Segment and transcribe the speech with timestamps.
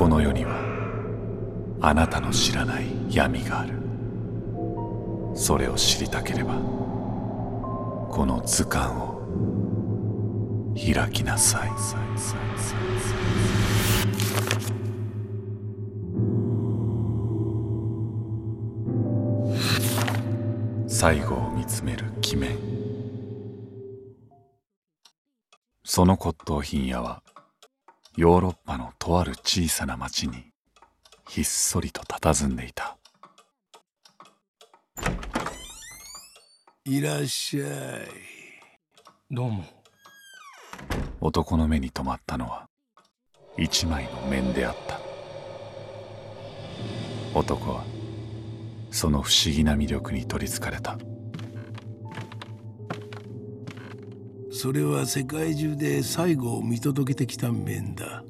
[0.00, 3.74] この世にはあなたの知らない闇がある。
[5.34, 6.54] それを知りたければ
[8.08, 9.20] この図鑑を
[10.74, 11.70] 開きなさい。
[20.88, 22.56] 最後を見つめる鬼面。
[25.84, 27.22] その骨董品屋は
[28.16, 30.50] ヨーロッパのとある小さな町に
[31.28, 32.98] ひっそりと佇んでいた。
[36.84, 37.68] いらっしゃい。
[39.30, 39.64] どうも。
[41.20, 42.66] 男の目に留まったのは
[43.56, 44.98] 一枚の面であった。
[47.38, 47.84] 男は
[48.90, 50.98] その不思議な魅力に取りつかれた
[54.62, 58.22] それは世界中で最後を見届けてきた面だ。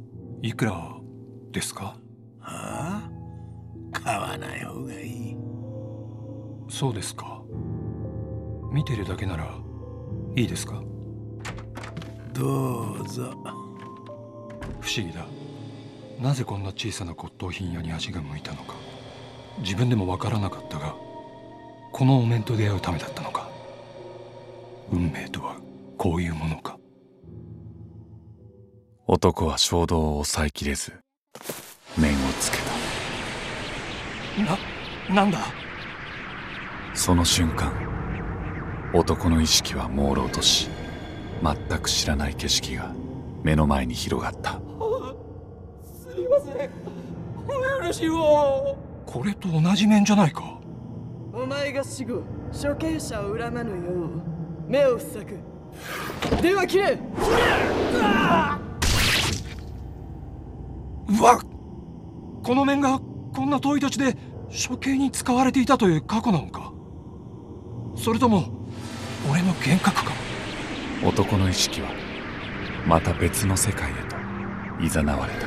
[0.43, 0.95] いくら
[1.51, 1.97] ですか？
[2.39, 3.11] はあ？
[3.91, 5.37] 買わない方がいい。
[6.69, 7.43] そうですか。
[8.71, 9.59] 見てるだけなら
[10.37, 10.81] いいですか？
[12.33, 13.25] どうぞ。
[14.79, 15.27] 不思議だ。
[16.21, 18.77] なぜこんな小さな骨董品屋に足が向いたのか。
[19.65, 20.95] 自分でも分からなかったが
[21.93, 23.51] このお面と出会うためだったのか。
[24.93, 25.57] 運命とは
[26.03, 26.79] こういうものか。
[29.07, 30.95] 男は衝動を抑えきれず
[31.99, 32.57] 面をつけ
[34.39, 35.13] た。
[35.13, 35.41] ななんだ？
[36.95, 37.71] その瞬間
[38.95, 40.71] 男の意識は朦朧とし
[41.43, 42.95] 全く知らない景色が
[43.43, 44.53] 目の前に広がった。
[44.53, 44.59] す
[46.17, 46.71] みません。
[47.47, 48.75] お許しを。
[49.05, 50.59] これと同じ面じゃないか。
[51.35, 54.23] お前が死後処刑者を恨まぬよう
[54.67, 55.39] 目を塞ぐ
[56.43, 56.99] では切れ。
[61.09, 61.41] うわ
[62.43, 63.01] この面が
[63.35, 64.17] こんな遠い土地で
[64.69, 66.73] 処刑に使われていたという過去なのか。
[67.97, 68.49] それとも
[69.31, 70.13] 俺の幻覚か。
[71.05, 71.89] 男の意識は
[72.87, 74.17] また別の世界へと
[74.81, 75.47] 誘われた。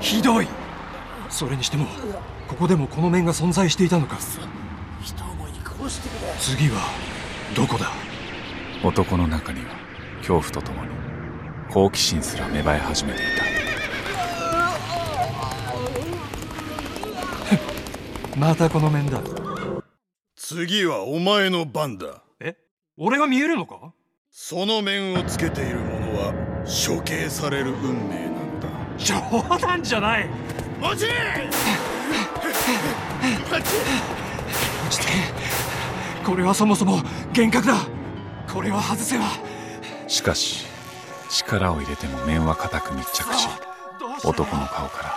[0.00, 0.46] ひどい
[1.30, 1.86] それにしても
[2.48, 4.18] ここでもこの面が存在していたのか。
[6.40, 6.80] 次は
[7.54, 7.90] どこだ？
[8.82, 9.66] 男の中には
[10.18, 10.90] 恐怖とともに
[11.70, 13.22] 好奇心すら芽生え始めてい
[18.34, 18.36] た。
[18.38, 19.20] またこの面だ。
[20.34, 22.22] 次はお前の番だ。
[22.40, 22.56] え？
[22.96, 23.92] 俺が見えるのか？
[24.30, 26.32] その面をつけている者は
[26.66, 28.68] 処刑される運命なのだ。
[28.98, 30.28] 冗談じゃない
[30.80, 31.06] 待ち
[33.50, 33.72] 待ち
[36.24, 36.96] これはそもそも
[37.36, 37.74] 幻覚だ。
[38.52, 39.24] これは外せは
[40.08, 40.66] しかし
[41.30, 43.48] 力を入れても面は固く密着し
[44.24, 45.14] 男の顔から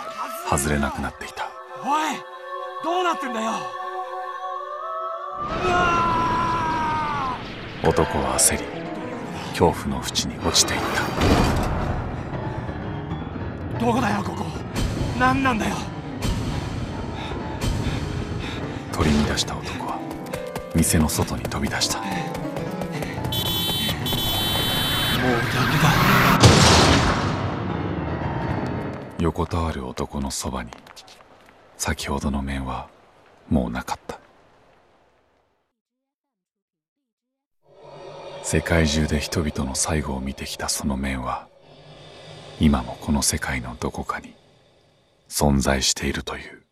[0.58, 1.48] 外れなくなっていた。
[1.82, 2.14] おい
[2.84, 3.52] どうなってんだよ。
[7.82, 8.64] 男は焦り
[9.50, 10.86] 恐怖の淵に落ちていった。
[13.84, 14.59] どこだよここ？
[15.20, 15.76] 何なんだよ。
[18.90, 20.00] 取り乱した男は
[20.74, 21.98] 店の外に飛び出した。
[21.98, 22.14] もうダ
[25.28, 25.34] メ
[25.76, 25.90] だ。
[29.18, 30.70] 横たわる男のそばに
[31.76, 32.88] 先ほどの面は
[33.50, 34.18] もうなかった。
[38.42, 41.46] 世界中で人々の最後を見てきたその面は
[42.58, 44.34] 今もこの世界のどこかに
[45.40, 46.66] 存在しているという。